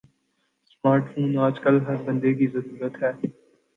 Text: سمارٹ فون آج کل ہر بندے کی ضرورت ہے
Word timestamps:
سمارٹ 0.69 1.03
فون 1.11 1.37
آج 1.39 1.59
کل 1.59 1.75
ہر 1.83 2.01
بندے 2.05 2.33
کی 2.33 2.47
ضرورت 2.49 3.01
ہے 3.03 3.11